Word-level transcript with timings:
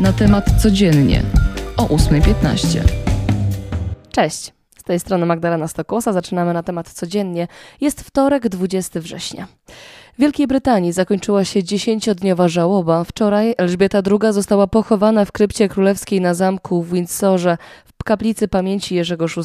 Na 0.00 0.12
temat 0.12 0.44
codziennie 0.62 1.22
o 1.76 1.86
8.15. 1.86 2.80
Cześć. 4.10 4.52
Z 4.78 4.82
tej 4.82 5.00
strony 5.00 5.26
Magdalena 5.26 5.68
Stokłosa. 5.68 6.12
Zaczynamy 6.12 6.54
na 6.54 6.62
temat 6.62 6.92
codziennie. 6.92 7.48
Jest 7.80 8.00
wtorek, 8.00 8.48
20 8.48 9.00
września. 9.00 9.46
W 10.18 10.20
Wielkiej 10.20 10.46
Brytanii 10.46 10.92
zakończyła 10.92 11.44
się 11.44 11.64
dziesięciodniowa 11.64 12.48
żałoba. 12.48 13.04
Wczoraj 13.04 13.54
Elżbieta 13.58 14.02
II 14.06 14.32
została 14.32 14.66
pochowana 14.66 15.24
w 15.24 15.32
krypcie 15.32 15.68
królewskiej 15.68 16.20
na 16.20 16.34
zamku 16.34 16.82
w 16.82 16.92
Windsorze 16.92 17.58
w 18.00 18.04
kaplicy 18.04 18.48
pamięci 18.48 18.94
Jerzego 18.94 19.26
VI. 19.26 19.42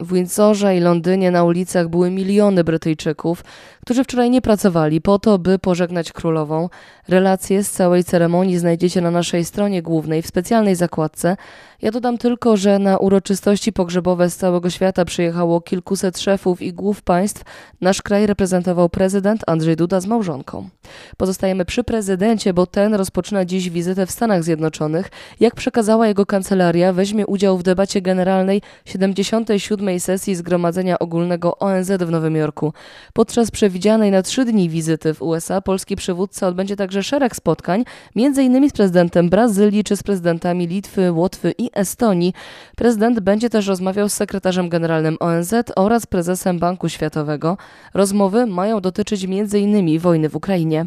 W 0.00 0.12
Windsorze 0.12 0.76
i 0.76 0.80
Londynie 0.80 1.30
na 1.30 1.44
ulicach 1.44 1.88
były 1.88 2.10
miliony 2.10 2.64
Brytyjczyków, 2.64 3.44
którzy 3.84 4.04
wczoraj 4.04 4.30
nie 4.30 4.42
pracowali 4.42 5.00
po 5.00 5.18
to, 5.18 5.38
by 5.38 5.58
pożegnać 5.58 6.12
królową. 6.12 6.68
Relacje 7.08 7.64
z 7.64 7.70
całej 7.70 8.04
ceremonii 8.04 8.58
znajdziecie 8.58 9.00
na 9.00 9.10
naszej 9.10 9.44
stronie 9.44 9.82
głównej 9.82 10.22
w 10.22 10.26
specjalnej 10.26 10.76
zakładce. 10.76 11.36
Ja 11.82 11.90
dodam 11.90 12.18
tylko, 12.18 12.56
że 12.56 12.78
na 12.78 12.98
uroczystości 12.98 13.72
pogrzebowe 13.72 14.30
z 14.30 14.36
całego 14.36 14.70
świata 14.70 15.04
przyjechało 15.04 15.60
kilkuset 15.60 16.18
szefów 16.18 16.62
i 16.62 16.72
głów 16.72 17.02
państw. 17.02 17.42
Nasz 17.80 18.02
kraj 18.02 18.26
reprezentował 18.26 18.88
prezydent 18.88 19.42
Andrzej 19.46 19.76
Duda 19.76 20.00
z 20.00 20.06
małżonką. 20.06 20.68
Pozostajemy 21.16 21.64
przy 21.64 21.84
prezydencie, 21.84 22.54
bo 22.54 22.66
ten 22.66 22.94
rozpoczyna 22.94 23.44
dziś 23.44 23.70
wizytę 23.70 24.06
w 24.06 24.10
Stanach 24.10 24.44
Zjednoczonych. 24.44 25.10
Jak 25.40 25.54
przekazała 25.54 26.08
jego 26.08 26.26
kancelaria, 26.26 26.92
weźmie 26.92 27.26
udział 27.26 27.58
w 27.58 27.62
debacie 27.62 28.02
generalnej 28.02 28.62
77. 28.84 29.83
sesji 29.98 30.34
Zgromadzenia 30.34 30.98
Ogólnego 30.98 31.58
ONZ 31.58 31.90
w 31.90 32.10
Nowym 32.10 32.36
Jorku. 32.36 32.72
Podczas 33.12 33.50
przewidzianej 33.50 34.10
na 34.10 34.22
trzy 34.22 34.44
dni 34.44 34.68
wizyty 34.68 35.14
w 35.14 35.22
USA 35.22 35.60
polski 35.60 35.96
przywódca 35.96 36.46
odbędzie 36.46 36.76
także 36.76 37.02
szereg 37.02 37.36
spotkań, 37.36 37.84
m.in. 38.16 38.70
z 38.70 38.72
prezydentem 38.72 39.30
Brazylii 39.30 39.84
czy 39.84 39.96
z 39.96 40.02
prezydentami 40.02 40.66
Litwy, 40.66 41.12
Łotwy 41.12 41.54
i 41.58 41.70
Estonii. 41.74 42.34
Prezydent 42.76 43.20
będzie 43.20 43.50
też 43.50 43.66
rozmawiał 43.66 44.08
z 44.08 44.12
sekretarzem 44.12 44.68
generalnym 44.68 45.16
ONZ 45.20 45.54
oraz 45.76 46.06
prezesem 46.06 46.58
Banku 46.58 46.88
Światowego. 46.88 47.56
Rozmowy 47.94 48.46
mają 48.46 48.80
dotyczyć 48.80 49.24
m.in. 49.24 49.98
wojny 49.98 50.28
w 50.28 50.36
Ukrainie. 50.36 50.86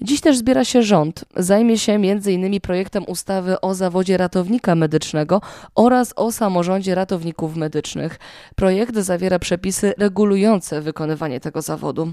Dziś 0.00 0.20
też 0.20 0.36
zbiera 0.36 0.64
się 0.64 0.82
rząd. 0.82 1.24
Zajmie 1.36 1.78
się 1.78 1.92
m.in. 1.92 2.60
projektem 2.60 3.04
ustawy 3.06 3.60
o 3.60 3.74
zawodzie 3.74 4.16
ratownika 4.16 4.74
medycznego 4.74 5.40
oraz 5.74 6.12
o 6.16 6.32
samorządzie 6.32 6.94
ratowników 6.94 7.56
medycznych. 7.56 8.18
Projekt 8.56 8.96
zawiera 8.96 9.38
przepisy 9.38 9.94
regulujące 9.98 10.80
wykonywanie 10.80 11.40
tego 11.40 11.62
zawodu. 11.62 12.12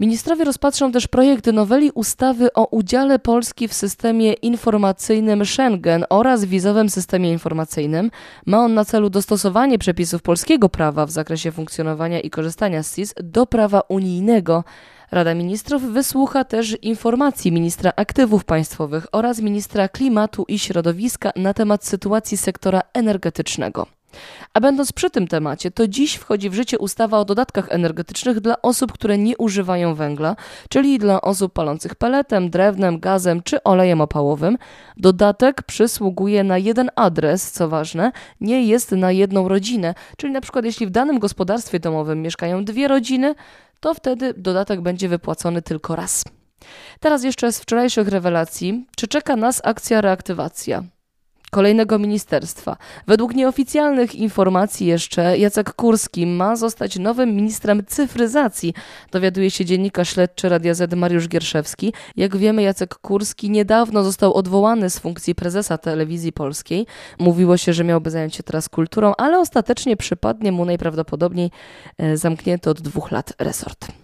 Ministrowie 0.00 0.44
rozpatrzą 0.44 0.92
też 0.92 1.08
projekt 1.08 1.46
noweli 1.46 1.90
ustawy 1.90 2.52
o 2.52 2.66
udziale 2.66 3.18
Polski 3.18 3.68
w 3.68 3.74
systemie 3.74 4.32
informacyjnym 4.32 5.46
Schengen 5.46 6.04
oraz 6.10 6.44
wizowym 6.44 6.90
systemie 6.90 7.32
informacyjnym. 7.32 8.10
Ma 8.46 8.58
on 8.58 8.74
na 8.74 8.84
celu 8.84 9.10
dostosowanie 9.10 9.78
przepisów 9.78 10.22
polskiego 10.22 10.68
prawa 10.68 11.06
w 11.06 11.10
zakresie 11.10 11.52
funkcjonowania 11.52 12.20
i 12.20 12.30
korzystania 12.30 12.82
z 12.82 12.94
SIS 12.94 13.14
do 13.22 13.46
prawa 13.46 13.80
unijnego. 13.88 14.64
Rada 15.12 15.34
Ministrów 15.34 15.82
wysłucha 15.82 16.44
też 16.44 16.76
informacji 16.82 17.52
ministra 17.52 17.92
aktywów 17.96 18.44
państwowych 18.44 19.06
oraz 19.12 19.40
ministra 19.40 19.88
klimatu 19.88 20.44
i 20.48 20.58
środowiska 20.58 21.32
na 21.36 21.54
temat 21.54 21.84
sytuacji 21.84 22.36
sektora 22.36 22.80
energetycznego. 22.94 23.86
A 24.54 24.60
będąc 24.60 24.92
przy 24.92 25.10
tym 25.10 25.28
temacie, 25.28 25.70
to 25.70 25.88
dziś 25.88 26.14
wchodzi 26.14 26.50
w 26.50 26.54
życie 26.54 26.78
ustawa 26.78 27.18
o 27.18 27.24
dodatkach 27.24 27.66
energetycznych 27.68 28.40
dla 28.40 28.62
osób, 28.62 28.92
które 28.92 29.18
nie 29.18 29.36
używają 29.36 29.94
węgla, 29.94 30.36
czyli 30.68 30.98
dla 30.98 31.20
osób 31.20 31.52
palących 31.52 31.94
peletem, 31.94 32.50
drewnem, 32.50 33.00
gazem 33.00 33.42
czy 33.42 33.62
olejem 33.62 34.00
opałowym. 34.00 34.58
Dodatek 34.96 35.62
przysługuje 35.62 36.44
na 36.44 36.58
jeden 36.58 36.90
adres, 36.96 37.52
co 37.52 37.68
ważne, 37.68 38.12
nie 38.40 38.66
jest 38.66 38.92
na 38.92 39.12
jedną 39.12 39.48
rodzinę, 39.48 39.94
czyli 40.16 40.32
na 40.32 40.40
przykład 40.40 40.64
jeśli 40.64 40.86
w 40.86 40.90
danym 40.90 41.18
gospodarstwie 41.18 41.80
domowym 41.80 42.22
mieszkają 42.22 42.64
dwie 42.64 42.88
rodziny, 42.88 43.34
to 43.80 43.94
wtedy 43.94 44.34
dodatek 44.36 44.80
będzie 44.80 45.08
wypłacony 45.08 45.62
tylko 45.62 45.96
raz. 45.96 46.24
Teraz 47.00 47.24
jeszcze 47.24 47.52
z 47.52 47.60
wczorajszych 47.60 48.08
rewelacji. 48.08 48.86
Czy 48.96 49.08
czeka 49.08 49.36
nas 49.36 49.60
akcja 49.64 50.00
reaktywacja? 50.00 50.82
Kolejnego 51.54 51.98
ministerstwa. 51.98 52.76
Według 53.06 53.34
nieoficjalnych 53.34 54.14
informacji 54.14 54.86
jeszcze 54.86 55.38
Jacek 55.38 55.72
Kurski 55.72 56.26
ma 56.26 56.56
zostać 56.56 56.98
nowym 56.98 57.36
ministrem 57.36 57.82
cyfryzacji, 57.86 58.74
dowiaduje 59.12 59.50
się 59.50 59.64
dziennikarz 59.64 60.08
śledczy 60.08 60.48
Radia 60.48 60.74
Z 60.74 60.94
Mariusz 60.94 61.28
Gierszewski. 61.28 61.92
Jak 62.16 62.36
wiemy, 62.36 62.62
Jacek 62.62 62.94
Kurski 62.94 63.50
niedawno 63.50 64.04
został 64.04 64.34
odwołany 64.34 64.90
z 64.90 64.98
funkcji 64.98 65.34
prezesa 65.34 65.78
telewizji 65.78 66.32
polskiej. 66.32 66.86
Mówiło 67.18 67.56
się, 67.56 67.72
że 67.72 67.84
miałby 67.84 68.10
zająć 68.10 68.34
się 68.34 68.42
teraz 68.42 68.68
kulturą, 68.68 69.12
ale 69.18 69.38
ostatecznie 69.38 69.96
przypadnie 69.96 70.52
mu 70.52 70.64
najprawdopodobniej 70.64 71.50
e, 71.98 72.16
zamknięty 72.16 72.70
od 72.70 72.80
dwóch 72.80 73.10
lat 73.10 73.32
resort. 73.38 74.03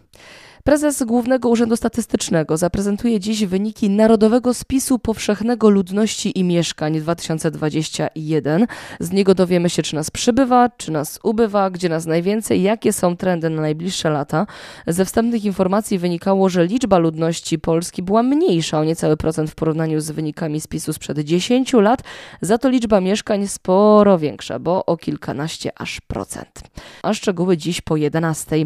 Prezes 0.70 1.02
Głównego 1.02 1.48
Urzędu 1.48 1.76
Statystycznego 1.76 2.56
zaprezentuje 2.56 3.20
dziś 3.20 3.46
wyniki 3.46 3.90
Narodowego 3.90 4.54
Spisu 4.54 4.98
Powszechnego 4.98 5.70
Ludności 5.70 6.38
i 6.38 6.44
Mieszkań 6.44 7.00
2021. 7.00 8.66
Z 9.00 9.12
niego 9.12 9.34
dowiemy 9.34 9.70
się, 9.70 9.82
czy 9.82 9.94
nas 9.94 10.10
przybywa, 10.10 10.68
czy 10.76 10.92
nas 10.92 11.18
ubywa, 11.22 11.70
gdzie 11.70 11.88
nas 11.88 12.06
najwięcej, 12.06 12.62
jakie 12.62 12.92
są 12.92 13.16
trendy 13.16 13.50
na 13.50 13.62
najbliższe 13.62 14.10
lata. 14.10 14.46
Ze 14.86 15.04
wstępnych 15.04 15.44
informacji 15.44 15.98
wynikało, 15.98 16.48
że 16.48 16.66
liczba 16.66 16.98
ludności 16.98 17.58
Polski 17.58 18.02
była 18.02 18.22
mniejsza 18.22 18.78
o 18.78 18.84
niecały 18.84 19.16
procent 19.16 19.50
w 19.50 19.54
porównaniu 19.54 20.00
z 20.00 20.10
wynikami 20.10 20.60
spisu 20.60 20.92
sprzed 20.92 21.18
10 21.18 21.72
lat, 21.72 22.02
za 22.40 22.58
to 22.58 22.68
liczba 22.68 23.00
mieszkań 23.00 23.48
sporo 23.48 24.18
większa, 24.18 24.58
bo 24.58 24.84
o 24.86 24.96
kilkanaście 24.96 25.70
aż 25.78 26.00
procent. 26.00 26.62
A 27.02 27.14
szczegóły 27.14 27.56
dziś 27.56 27.80
po 27.80 27.96
11. 27.96 28.56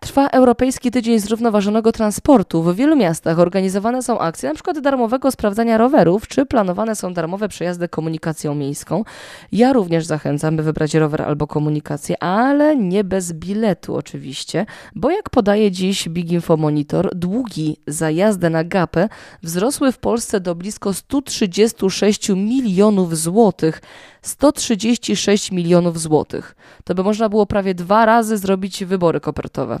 Trwa 0.00 0.28
Europejski 0.28 0.90
Tydzień 0.90 1.20
Zrównoważonego 1.34 1.92
Transportu. 1.92 2.62
W 2.62 2.76
wielu 2.76 2.96
miastach 2.96 3.38
organizowane 3.38 4.02
są 4.02 4.18
akcje 4.18 4.48
np. 4.48 4.80
darmowego 4.80 5.30
sprawdzania 5.30 5.78
rowerów, 5.78 6.28
czy 6.28 6.46
planowane 6.46 6.96
są 6.96 7.14
darmowe 7.14 7.48
przejazdy 7.48 7.88
komunikacją 7.88 8.54
miejską. 8.54 9.04
Ja 9.52 9.72
również 9.72 10.06
zachęcam, 10.06 10.56
by 10.56 10.62
wybrać 10.62 10.94
rower 10.94 11.22
albo 11.22 11.46
komunikację, 11.46 12.22
ale 12.22 12.76
nie 12.76 13.04
bez 13.04 13.32
biletu 13.32 13.96
oczywiście, 13.96 14.66
bo 14.94 15.10
jak 15.10 15.30
podaje 15.30 15.70
dziś 15.70 16.08
Big 16.08 16.32
Info 16.32 16.56
Monitor, 16.56 17.10
długi 17.14 17.76
za 17.86 18.10
jazdę 18.10 18.50
na 18.50 18.64
gapę 18.64 19.08
wzrosły 19.42 19.92
w 19.92 19.98
Polsce 19.98 20.40
do 20.40 20.54
blisko 20.54 20.92
136 20.92 22.28
milionów 22.28 23.18
złotych. 23.18 23.82
136 24.24 25.52
milionów 25.52 26.00
złotych. 26.00 26.56
To 26.84 26.94
by 26.94 27.04
można 27.04 27.28
było 27.28 27.46
prawie 27.46 27.74
dwa 27.74 28.06
razy 28.06 28.38
zrobić 28.38 28.84
wybory 28.84 29.20
kopertowe. 29.20 29.80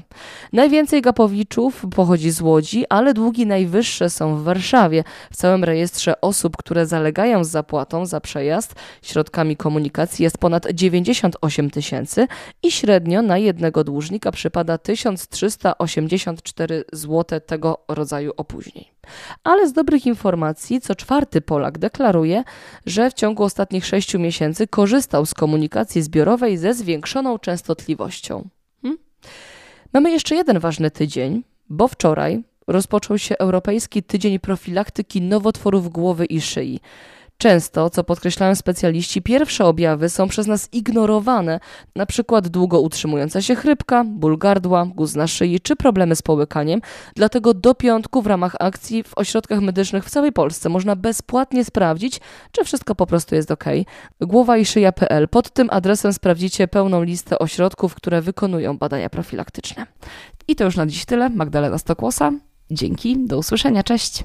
Najwięcej 0.52 1.02
gapowiczów 1.02 1.84
pochodzi 1.94 2.30
z 2.30 2.40
Łodzi, 2.40 2.84
ale 2.88 3.14
długi 3.14 3.46
najwyższe 3.46 4.10
są 4.10 4.36
w 4.36 4.42
Warszawie. 4.42 5.04
W 5.32 5.36
całym 5.36 5.64
rejestrze 5.64 6.20
osób, 6.20 6.56
które 6.56 6.86
zalegają 6.86 7.44
z 7.44 7.48
zapłatą 7.48 8.06
za 8.06 8.20
przejazd 8.20 8.74
środkami 9.02 9.56
komunikacji 9.56 10.22
jest 10.22 10.38
ponad 10.38 10.66
98 10.72 11.70
tysięcy 11.70 12.26
i 12.62 12.70
średnio 12.70 13.22
na 13.22 13.38
jednego 13.38 13.84
dłużnika 13.84 14.32
przypada 14.32 14.78
1384 14.78 16.84
zł 16.92 17.40
tego 17.46 17.78
rodzaju 17.88 18.32
opóźnień. 18.36 18.93
Ale 19.44 19.68
z 19.68 19.72
dobrych 19.72 20.06
informacji, 20.06 20.80
co 20.80 20.94
czwarty 20.94 21.40
Polak 21.40 21.78
deklaruje, 21.78 22.44
że 22.86 23.10
w 23.10 23.14
ciągu 23.14 23.42
ostatnich 23.42 23.86
sześciu 23.86 24.18
miesięcy 24.18 24.66
korzystał 24.66 25.26
z 25.26 25.34
komunikacji 25.34 26.02
zbiorowej 26.02 26.58
ze 26.58 26.74
zwiększoną 26.74 27.38
częstotliwością. 27.38 28.48
Hmm? 28.82 28.98
Mamy 29.92 30.10
jeszcze 30.10 30.34
jeden 30.34 30.58
ważny 30.58 30.90
tydzień, 30.90 31.44
bo 31.68 31.88
wczoraj 31.88 32.42
rozpoczął 32.66 33.18
się 33.18 33.38
Europejski 33.38 34.02
Tydzień 34.02 34.38
Profilaktyki 34.38 35.22
Nowotworów 35.22 35.88
Głowy 35.88 36.24
i 36.24 36.40
Szyi. 36.40 36.80
Często, 37.38 37.90
co 37.90 38.04
podkreślają 38.04 38.54
specjaliści, 38.54 39.22
pierwsze 39.22 39.64
objawy 39.64 40.08
są 40.08 40.28
przez 40.28 40.46
nas 40.46 40.68
ignorowane, 40.72 41.60
na 41.96 42.06
przykład 42.06 42.48
długo 42.48 42.80
utrzymująca 42.80 43.42
się 43.42 43.54
chrypka, 43.54 44.04
ból 44.04 44.38
gardła, 44.38 44.86
guz 44.86 45.14
na 45.14 45.26
szyi 45.26 45.60
czy 45.60 45.76
problemy 45.76 46.16
z 46.16 46.22
połykaniem. 46.22 46.80
Dlatego 47.16 47.54
do 47.54 47.74
piątku 47.74 48.22
w 48.22 48.26
ramach 48.26 48.56
akcji 48.60 49.02
w 49.02 49.18
ośrodkach 49.18 49.60
medycznych 49.60 50.04
w 50.04 50.10
całej 50.10 50.32
Polsce 50.32 50.68
można 50.68 50.96
bezpłatnie 50.96 51.64
sprawdzić, 51.64 52.20
czy 52.52 52.64
wszystko 52.64 52.94
po 52.94 53.06
prostu 53.06 53.34
jest 53.34 53.50
ok. 53.50 53.64
Głowa 54.20 54.56
i 54.56 54.64
szyja.pl. 54.64 55.28
Pod 55.28 55.50
tym 55.50 55.68
adresem 55.70 56.12
sprawdzicie 56.12 56.68
pełną 56.68 57.02
listę 57.02 57.38
ośrodków, 57.38 57.94
które 57.94 58.22
wykonują 58.22 58.78
badania 58.78 59.10
profilaktyczne. 59.10 59.86
I 60.48 60.56
to 60.56 60.64
już 60.64 60.76
na 60.76 60.86
dziś 60.86 61.04
tyle. 61.04 61.30
Magdalena 61.30 61.78
Stokłosa. 61.78 62.32
Dzięki, 62.70 63.26
do 63.26 63.38
usłyszenia, 63.38 63.82
cześć. 63.82 64.24